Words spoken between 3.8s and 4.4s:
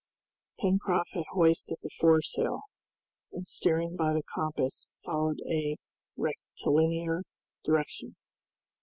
by the